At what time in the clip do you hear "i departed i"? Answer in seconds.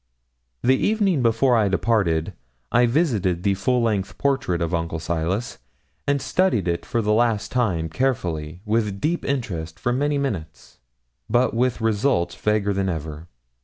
1.55-2.87